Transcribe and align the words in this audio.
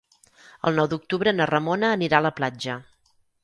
El 0.69 0.79
nou 0.79 0.87
d'octubre 0.93 1.35
na 1.37 1.47
Ramona 1.51 1.93
anirà 1.99 2.23
a 2.23 2.27
la 2.31 2.35
platja. 2.41 2.83